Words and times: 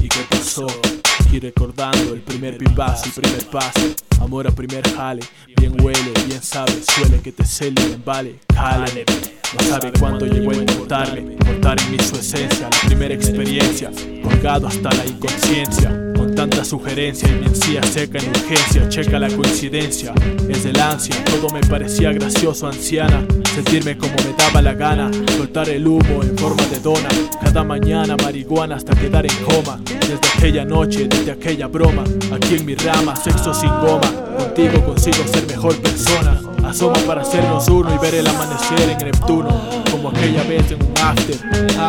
y 0.00 0.08
qué 0.08 0.20
pasó. 0.28 0.66
Y 1.32 1.40
recordando 1.40 2.12
el 2.12 2.20
primer 2.20 2.58
pipazo 2.58 3.08
y 3.08 3.20
primer 3.20 3.46
pase. 3.46 3.96
Amor 4.20 4.46
a 4.46 4.50
primer 4.50 4.86
jale, 4.94 5.22
bien 5.56 5.74
huele, 5.80 6.12
bien 6.26 6.42
sabe, 6.42 6.72
suele 6.82 7.20
que 7.22 7.32
te 7.32 7.44
celen, 7.44 8.02
vale, 8.04 8.40
cale. 8.48 9.06
No 9.54 9.66
sabe 9.66 9.92
cuándo 9.98 10.26
llegó 10.26 10.50
a 10.50 10.54
importarme, 10.54 11.36
cortar 11.36 11.80
en 11.80 11.90
mí 11.92 11.98
su 11.98 12.16
esencia, 12.16 12.68
la 12.68 12.88
primera 12.88 13.14
experiencia, 13.14 13.90
colgado 14.22 14.66
hasta 14.66 14.92
la 14.92 15.06
inconsciencia. 15.06 16.07
Tanta 16.38 16.64
sugerencia 16.64 17.28
y 17.28 17.32
mi 17.32 17.46
encía 17.46 17.82
seca 17.82 18.20
en 18.20 18.30
urgencia, 18.30 18.88
checa 18.88 19.18
la 19.18 19.28
coincidencia, 19.28 20.14
es 20.48 20.62
del 20.62 20.78
ansia, 20.80 21.16
todo 21.24 21.48
me 21.52 21.58
parecía 21.62 22.12
gracioso, 22.12 22.68
anciana. 22.68 23.26
Sentirme 23.56 23.98
como 23.98 24.14
me 24.18 24.34
daba 24.38 24.62
la 24.62 24.72
gana, 24.74 25.10
soltar 25.36 25.68
el 25.68 25.84
humo 25.84 26.22
en 26.22 26.38
forma 26.38 26.64
de 26.66 26.78
dona. 26.78 27.08
Cada 27.42 27.64
mañana 27.64 28.14
marihuana 28.22 28.76
hasta 28.76 28.94
quedar 28.94 29.26
en 29.26 29.34
coma. 29.44 29.80
Desde 29.84 30.20
aquella 30.36 30.64
noche, 30.64 31.08
desde 31.08 31.32
aquella 31.32 31.66
broma, 31.66 32.04
aquí 32.32 32.54
en 32.54 32.66
mi 32.66 32.76
rama, 32.76 33.16
sexo 33.16 33.52
sin 33.52 33.70
goma. 33.70 34.08
Contigo 34.38 34.84
consigo 34.84 35.26
ser 35.26 35.44
mejor 35.48 35.74
persona. 35.78 36.40
Asoma 36.64 37.00
para 37.04 37.22
hacernos 37.22 37.66
uno 37.66 37.92
y 37.92 37.98
ver 37.98 38.14
el 38.14 38.26
amanecer 38.28 38.88
en 38.88 38.98
Neptuno, 38.98 39.82
como 39.90 40.10
aquella 40.10 40.44
vez 40.44 40.70
en 40.70 40.84
un 40.84 40.94
after. 41.02 41.36
Ah, 41.76 41.88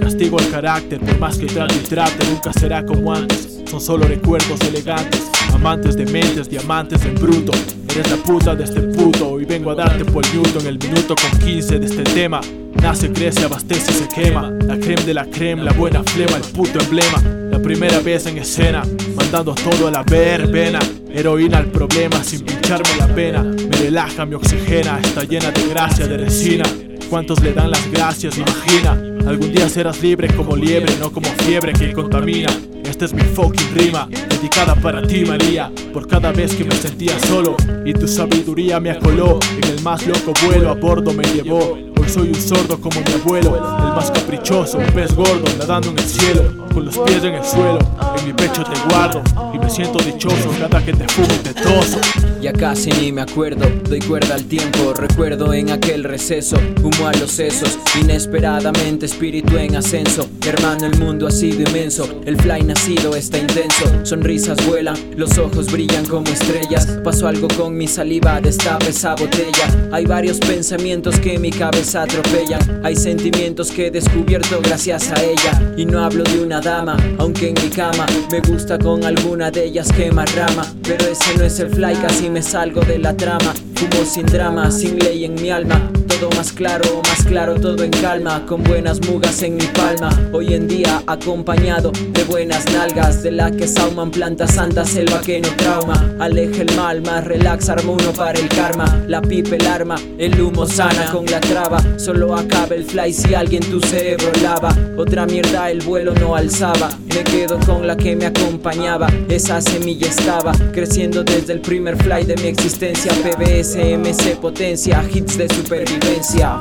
castigo 0.00 0.38
el 0.38 0.48
carácter, 0.52 1.00
por 1.00 1.18
más 1.18 1.36
que 1.36 1.46
trate 1.46 1.74
y 1.74 1.88
trate, 1.88 2.24
nunca 2.26 2.52
será 2.52 2.86
como 2.86 3.12
antes. 3.12 3.57
Son 3.70 3.80
solo 3.82 4.06
recuerdos 4.06 4.58
elegantes, 4.62 5.30
amantes 5.52 5.94
de 5.94 6.06
mentes, 6.06 6.48
diamantes 6.48 7.04
en 7.04 7.14
bruto. 7.16 7.52
Eres 7.90 8.10
la 8.10 8.16
puta 8.16 8.54
de 8.54 8.64
este 8.64 8.80
puto 8.80 9.38
y 9.38 9.44
vengo 9.44 9.70
a 9.72 9.74
darte 9.74 10.06
por 10.06 10.24
Newton 10.32 10.66
el 10.66 10.78
minuto 10.78 11.14
con 11.14 11.38
15 11.40 11.78
de 11.78 11.86
este 11.86 12.02
tema. 12.02 12.40
Nace, 12.80 13.12
crece, 13.12 13.44
abastece 13.44 13.92
se 13.92 14.08
quema. 14.08 14.50
La 14.62 14.78
creme 14.78 15.02
de 15.02 15.12
la 15.12 15.26
creme, 15.26 15.64
la 15.64 15.72
buena 15.72 16.02
flema, 16.02 16.36
el 16.36 16.42
puto 16.52 16.80
emblema. 16.80 17.20
La 17.50 17.58
primera 17.60 18.00
vez 18.00 18.24
en 18.26 18.38
escena, 18.38 18.82
mandando 19.14 19.54
todo 19.54 19.88
a 19.88 19.90
la 19.90 20.02
verbena. 20.02 20.78
Heroína 21.10 21.58
al 21.58 21.66
problema 21.66 22.24
sin 22.24 22.46
pincharme 22.46 22.96
la 22.98 23.14
pena. 23.14 23.42
Me 23.42 23.76
relaja, 23.76 24.24
me 24.24 24.36
oxigena, 24.36 24.98
está 25.00 25.24
llena 25.24 25.50
de 25.50 25.68
gracia, 25.68 26.06
de 26.06 26.16
resina. 26.16 26.64
¿Cuántos 27.10 27.42
le 27.42 27.52
dan 27.52 27.70
las 27.70 27.90
gracias? 27.90 28.38
Imagina, 28.38 28.92
algún 29.26 29.52
día 29.52 29.68
serás 29.68 30.02
libre 30.02 30.28
como 30.34 30.56
liebre, 30.56 30.94
no 31.00 31.12
como 31.12 31.28
fiebre 31.44 31.74
que 31.74 31.92
contamina. 31.92 32.48
Esta 32.88 33.04
es 33.04 33.12
mi 33.12 33.22
fucking 33.22 33.74
rima, 33.74 34.08
dedicada 34.30 34.74
para 34.74 35.06
ti 35.06 35.24
María, 35.24 35.70
por 35.92 36.08
cada 36.08 36.32
vez 36.32 36.54
que 36.54 36.64
me 36.64 36.74
sentía 36.74 37.18
solo 37.20 37.54
y 37.84 37.92
tu 37.92 38.08
sabiduría 38.08 38.80
me 38.80 38.90
acoló. 38.90 39.38
En 39.62 39.70
el 39.70 39.82
más 39.82 40.06
loco 40.06 40.32
vuelo 40.46 40.70
a 40.70 40.74
bordo 40.74 41.12
me 41.12 41.24
llevó. 41.24 41.87
Soy 42.08 42.28
un 42.28 42.34
sordo 42.34 42.80
como 42.80 43.00
mi 43.00 43.12
abuelo, 43.12 43.54
el 43.56 43.94
más 43.94 44.10
caprichoso, 44.10 44.78
un 44.78 44.86
pez 44.86 45.14
gordo 45.14 45.44
nadando 45.58 45.90
en 45.90 45.98
el 45.98 46.04
cielo, 46.04 46.66
con 46.72 46.86
los 46.86 46.96
pies 46.98 47.22
en 47.22 47.34
el 47.34 47.44
suelo. 47.44 47.78
En 48.18 48.26
mi 48.26 48.32
pecho 48.32 48.64
te 48.64 48.78
guardo 48.88 49.22
y 49.52 49.58
me 49.58 49.68
siento 49.68 49.98
dichoso 49.98 50.50
cada 50.58 50.82
que 50.84 50.94
te 50.94 51.06
fumo 51.08 51.28
y 51.34 51.38
te 51.38 51.54
toso. 51.54 52.00
Ya 52.40 52.52
casi 52.52 52.90
ni 52.92 53.10
me 53.10 53.22
acuerdo, 53.22 53.66
doy 53.88 53.98
cuerda 53.98 54.36
al 54.36 54.44
tiempo, 54.44 54.94
recuerdo 54.94 55.52
en 55.52 55.70
aquel 55.70 56.04
receso, 56.04 56.56
humo 56.84 57.08
a 57.08 57.12
los 57.14 57.32
sesos, 57.32 57.76
inesperadamente 58.00 59.06
espíritu 59.06 59.56
en 59.56 59.74
ascenso, 59.74 60.28
hermano 60.46 60.86
el 60.86 60.96
mundo 60.98 61.26
ha 61.26 61.32
sido 61.32 61.62
inmenso, 61.62 62.08
el 62.26 62.40
fly 62.40 62.62
nacido 62.62 63.16
está 63.16 63.38
intenso, 63.38 63.84
sonrisas 64.04 64.64
vuelan, 64.68 64.96
los 65.16 65.36
ojos 65.36 65.70
brillan 65.72 66.06
como 66.06 66.28
estrellas, 66.28 66.86
pasó 67.02 67.26
algo 67.26 67.48
con 67.48 67.76
mi 67.76 67.88
saliva, 67.88 68.40
destape 68.40 68.90
esa 68.90 69.16
botella, 69.16 69.90
hay 69.90 70.06
varios 70.06 70.38
pensamientos 70.38 71.18
que 71.18 71.40
mi 71.40 71.50
cabeza 71.50 71.97
atropellan, 72.02 72.80
hay 72.84 72.96
sentimientos 72.96 73.70
que 73.70 73.86
he 73.86 73.90
descubierto 73.90 74.60
gracias 74.62 75.10
a 75.10 75.22
ella, 75.22 75.74
y 75.76 75.84
no 75.84 76.02
hablo 76.02 76.24
de 76.24 76.40
una 76.40 76.60
dama, 76.60 76.96
aunque 77.18 77.48
en 77.48 77.54
mi 77.54 77.70
cama 77.70 78.06
me 78.30 78.40
gusta 78.40 78.78
con 78.78 79.04
alguna 79.04 79.50
de 79.50 79.64
ellas 79.64 79.92
quema 79.92 80.24
rama, 80.26 80.66
pero 80.82 81.06
ese 81.06 81.36
no 81.36 81.44
es 81.44 81.58
el 81.60 81.70
fly, 81.70 81.94
casi 81.96 82.30
me 82.30 82.42
salgo 82.42 82.80
de 82.82 82.98
la 82.98 83.16
trama. 83.16 83.54
Fumo 83.78 84.04
sin 84.04 84.26
drama, 84.26 84.72
sin 84.72 84.98
ley 84.98 85.24
en 85.24 85.36
mi 85.36 85.50
alma. 85.50 85.88
Todo 86.08 86.30
más 86.30 86.52
claro, 86.52 87.00
más 87.04 87.24
claro, 87.24 87.60
todo 87.60 87.84
en 87.84 87.92
calma. 87.92 88.44
Con 88.44 88.64
buenas 88.64 89.00
mugas 89.06 89.40
en 89.44 89.54
mi 89.54 89.66
palma. 89.66 90.10
Hoy 90.32 90.54
en 90.54 90.66
día 90.66 91.00
acompañado 91.06 91.92
de 91.92 92.24
buenas 92.24 92.64
nalgas. 92.72 93.22
De 93.22 93.30
la 93.30 93.52
que 93.52 93.68
sauman 93.68 94.10
plantas 94.10 94.54
santas, 94.54 94.88
selva 94.88 95.20
que 95.20 95.40
no 95.40 95.48
trauma. 95.50 96.16
Aleja 96.18 96.62
el 96.62 96.74
mal, 96.74 97.02
más 97.02 97.24
relax, 97.24 97.68
arma 97.68 97.92
uno 97.92 98.12
para 98.12 98.36
el 98.40 98.48
karma. 98.48 99.04
La 99.06 99.22
pipa, 99.22 99.54
el 99.54 99.66
arma, 99.68 99.94
el 100.18 100.40
humo 100.40 100.66
sana 100.66 101.12
con 101.12 101.24
la 101.26 101.38
traba. 101.38 101.80
Solo 101.98 102.34
acaba 102.34 102.74
el 102.74 102.82
fly 102.84 103.12
si 103.12 103.34
alguien 103.34 103.62
tu 103.70 103.78
cerebro 103.78 104.32
lava. 104.42 104.76
Otra 104.96 105.24
mierda 105.24 105.70
el 105.70 105.82
vuelo 105.82 106.14
no 106.14 106.34
alzaba. 106.34 106.90
Me 107.14 107.22
quedo 107.22 107.60
con 107.60 107.86
la 107.86 107.96
que 107.96 108.16
me 108.16 108.26
acompañaba. 108.26 109.06
Esa 109.28 109.60
semilla 109.60 110.08
estaba 110.08 110.52
creciendo 110.72 111.22
desde 111.22 111.52
el 111.52 111.60
primer 111.60 111.96
fly 111.96 112.24
de 112.24 112.34
mi 112.36 112.48
existencia. 112.48 113.12
PBS, 113.12 113.67
MC 113.76 114.36
potencia, 114.40 115.04
hits 115.12 115.36
de 115.36 115.48
supervivencia. 115.48 116.56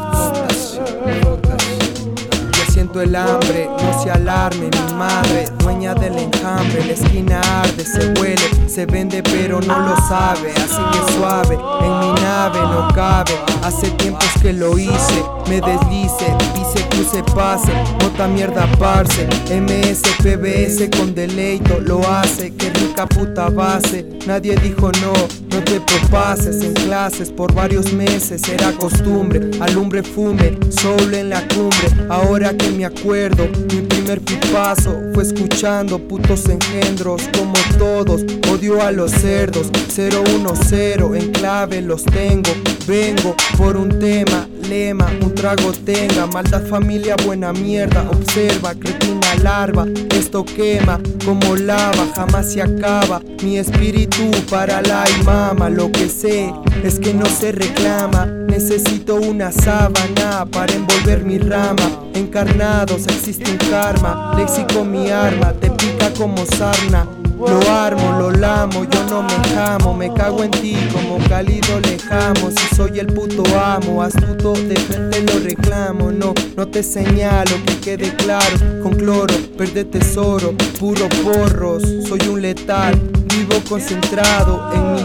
Yo 2.52 2.72
siento 2.72 3.02
el 3.02 3.16
hambre, 3.16 3.70
no 3.70 4.04
se 4.04 4.12
alarme 4.12 4.70
mi 4.70 4.94
madre, 4.94 5.46
dueña 5.60 5.94
del 5.94 6.18
enjambre, 6.18 6.86
la 6.86 6.94
esquina 6.94 7.42
arde, 7.62 7.86
se 7.86 8.14
huele, 8.20 8.50
se 8.78 8.86
vende 8.86 9.24
pero 9.24 9.60
no 9.60 9.80
lo 9.80 9.96
sabe, 10.08 10.52
así 10.52 10.80
que 10.92 11.14
suave, 11.14 11.56
en 11.56 12.00
mi 12.00 12.22
nave 12.22 12.60
no 12.60 12.88
cabe, 12.94 13.34
hace 13.64 13.90
tiempos 13.90 14.30
que 14.40 14.54
lo 14.54 14.78
hice, 14.78 15.24
me 15.50 15.60
deslice, 15.62 16.26
pise, 16.54 16.88
cruce, 16.90 17.24
pase, 17.34 17.72
nota 18.00 18.28
mierda 18.28 18.70
parce, 18.78 19.28
MS, 19.50 20.04
PBS 20.22 20.96
con 20.96 21.16
deleito, 21.16 21.80
lo 21.80 22.08
hace, 22.08 22.54
que 22.54 22.70
rica 22.70 23.08
puta 23.08 23.50
base, 23.50 24.06
nadie 24.28 24.56
dijo 24.58 24.92
no, 25.02 25.14
no 25.50 25.64
te 25.64 25.80
propases. 25.80 26.64
En 26.64 26.74
clases 26.74 27.32
por 27.32 27.52
varios 27.56 27.92
meses, 27.94 28.48
era 28.48 28.72
costumbre, 28.74 29.50
alumbre 29.60 30.04
fume, 30.04 30.56
solo 30.70 31.18
en 31.18 31.30
la 31.30 31.42
cumbre, 31.48 31.90
ahora 32.10 32.56
que 32.56 32.70
me 32.70 32.86
acuerdo, 32.86 33.48
mi 33.74 33.82
primer 34.08 34.22
pipazo 34.24 35.02
fue 35.14 35.24
escuchando 35.24 36.00
putos 36.00 36.48
engendros 36.48 37.24
como 37.38 37.54
todos, 37.78 38.22
odio 38.50 38.82
a 38.82 38.90
los 38.94 39.12
cerdos, 39.12 39.70
010 39.94 41.22
en 41.22 41.32
clave 41.34 41.82
los 41.82 42.06
tengo, 42.06 42.52
vengo 42.88 43.36
por 43.58 43.76
un 43.76 44.00
tema, 44.00 44.48
lema, 44.70 45.12
un 45.22 45.36
trago 45.36 45.74
tenga, 45.74 46.26
maldad 46.28 46.66
familia 46.68 47.18
buena 47.26 47.52
mierda, 47.52 48.10
observa, 48.10 48.74
cretina 48.76 49.27
larva, 49.36 49.86
esto 50.12 50.44
quema 50.44 51.00
como 51.26 51.56
lava, 51.56 52.08
jamás 52.16 52.52
se 52.54 52.62
acaba, 52.62 53.22
mi 53.44 53.58
espíritu 53.58 54.32
para 54.50 54.82
la 54.82 55.04
y 55.10 55.24
mama, 55.24 55.70
lo 55.70 55.92
que 55.92 56.10
sé 56.10 56.54
es 56.84 57.00
que 57.00 57.14
no 57.14 57.26
se 57.26 57.52
reclama, 57.52 58.26
necesito 58.26 59.16
una 59.16 59.52
sábana 59.52 60.46
para 60.52 60.74
envolver 60.74 61.24
mi 61.24 61.38
rama, 61.38 62.04
encarnados 62.14 63.08
existe 63.08 63.52
un 63.52 63.58
karma, 63.70 64.34
léxico 64.38 64.84
mi 64.84 65.10
arma, 65.10 65.54
te 65.54 65.70
pica 65.72 66.12
como 66.14 66.46
sarna. 66.46 67.08
Lo 67.38 67.60
armo, 67.72 68.20
lo 68.20 68.32
lamo, 68.32 68.84
yo 68.86 69.04
no 69.06 69.22
me 69.22 69.36
jamo, 69.54 69.94
me 69.94 70.12
cago 70.12 70.44
en 70.44 70.50
ti 70.50 70.76
como 70.92 71.20
cálido 71.30 71.80
lejamo. 71.82 72.50
Si 72.50 72.76
soy 72.76 73.00
el 73.00 73.08
puto 73.08 73.44
amo, 73.56 74.02
astuto 74.02 74.54
de 74.54 74.76
frente 74.76 75.22
lo 75.22 75.40
reclamo. 75.40 76.12
No, 76.12 76.34
no 76.56 76.68
te 76.68 76.82
señalo, 76.82 77.52
que 77.66 77.78
quede 77.80 78.16
claro. 78.16 78.58
Con 78.82 78.96
cloro, 78.96 79.36
verde 79.56 79.86
tesoro, 79.86 80.56
puro 80.80 81.08
porros, 81.24 81.84
soy 82.08 82.28
un 82.28 82.42
letal. 82.42 83.00
Vivo 83.28 83.62
concentrado 83.70 84.72
en 84.74 84.96
mi 84.96 85.04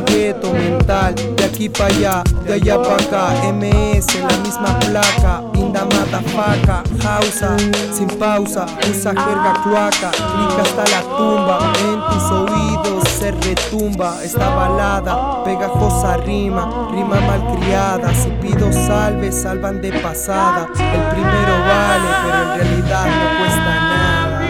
aquí 1.62 1.68
para 1.68 1.94
allá, 1.94 2.24
de 2.44 2.54
allá 2.54 2.82
para 2.82 2.96
acá. 2.96 3.52
MS, 3.52 4.06
la 4.20 4.36
misma 4.38 4.78
placa. 4.80 5.42
Inda 5.54 5.86
faca, 6.34 6.82
hausa, 7.06 7.56
sin 7.92 8.08
pausa. 8.18 8.66
Usa 8.90 9.10
jerga 9.10 9.52
cloaca, 9.62 10.10
clica 10.10 10.62
hasta 10.62 10.84
la 10.90 11.02
tumba. 11.16 11.72
En 11.78 12.00
tus 12.08 12.30
oídos 12.30 13.08
se 13.08 13.30
retumba 13.30 14.22
esta 14.24 14.48
balada. 14.54 15.44
Pegajosa 15.44 16.16
rima, 16.18 16.88
rima 16.90 17.20
malcriada. 17.20 18.12
Si 18.14 18.30
pido 18.40 18.72
salve, 18.72 19.30
salvan 19.30 19.80
de 19.80 19.92
pasada. 20.00 20.66
El 20.74 21.02
primero 21.14 21.58
vale, 21.60 22.08
pero 22.24 22.42
en 22.42 22.48
realidad 22.58 23.06
no 23.06 23.38
cuesta 23.38 23.74
nada. 23.92 24.40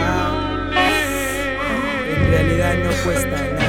En 2.09 2.31
realidad 2.31 2.75
no 2.85 2.91
cuesta 3.05 3.37
nada. 3.37 3.62